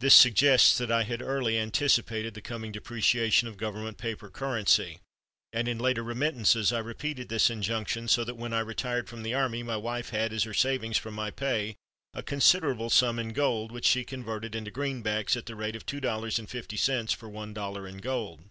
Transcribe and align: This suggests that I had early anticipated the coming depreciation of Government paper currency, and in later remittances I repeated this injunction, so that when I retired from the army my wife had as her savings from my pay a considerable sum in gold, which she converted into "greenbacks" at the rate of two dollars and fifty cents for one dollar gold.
This 0.00 0.12
suggests 0.12 0.76
that 0.76 0.92
I 0.92 1.04
had 1.04 1.22
early 1.22 1.58
anticipated 1.58 2.34
the 2.34 2.42
coming 2.42 2.72
depreciation 2.72 3.48
of 3.48 3.56
Government 3.56 3.96
paper 3.96 4.28
currency, 4.28 4.98
and 5.50 5.66
in 5.66 5.78
later 5.78 6.02
remittances 6.02 6.74
I 6.74 6.78
repeated 6.80 7.30
this 7.30 7.48
injunction, 7.48 8.06
so 8.06 8.22
that 8.24 8.34
when 8.36 8.52
I 8.52 8.58
retired 8.60 9.08
from 9.08 9.22
the 9.22 9.32
army 9.32 9.62
my 9.62 9.78
wife 9.78 10.10
had 10.10 10.30
as 10.34 10.44
her 10.44 10.52
savings 10.52 10.98
from 10.98 11.14
my 11.14 11.30
pay 11.30 11.74
a 12.12 12.22
considerable 12.22 12.90
sum 12.90 13.18
in 13.18 13.30
gold, 13.32 13.72
which 13.72 13.86
she 13.86 14.04
converted 14.04 14.54
into 14.54 14.70
"greenbacks" 14.70 15.38
at 15.38 15.46
the 15.46 15.56
rate 15.56 15.74
of 15.74 15.86
two 15.86 16.00
dollars 16.02 16.38
and 16.38 16.50
fifty 16.50 16.76
cents 16.76 17.14
for 17.14 17.30
one 17.30 17.54
dollar 17.54 17.90
gold. 17.92 18.42